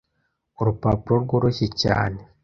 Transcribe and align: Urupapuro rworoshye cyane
Urupapuro 0.59 1.15
rworoshye 1.23 1.67
cyane 1.81 2.19